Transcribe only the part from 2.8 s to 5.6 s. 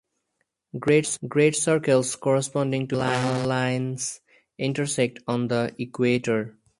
to parallel lines intersect on